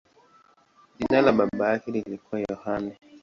Jina 0.99 1.21
la 1.21 1.31
baba 1.31 1.69
yake 1.71 1.91
lilikuwa 1.91 2.41
Yohane. 2.49 2.97